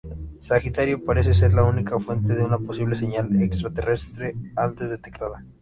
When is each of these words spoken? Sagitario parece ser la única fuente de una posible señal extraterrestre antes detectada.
Sagitario 0.39 1.03
parece 1.03 1.35
ser 1.35 1.53
la 1.53 1.61
única 1.63 1.99
fuente 1.99 2.33
de 2.33 2.43
una 2.43 2.57
posible 2.57 2.95
señal 2.95 3.39
extraterrestre 3.39 4.33
antes 4.55 4.89
detectada. 4.89 5.45